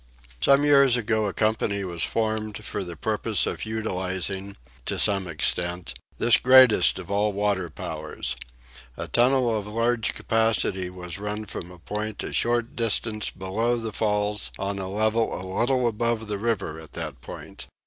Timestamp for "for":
2.65-2.83